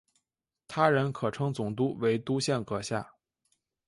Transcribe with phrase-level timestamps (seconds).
[0.67, 3.13] 他人可称总督为督宪阁下。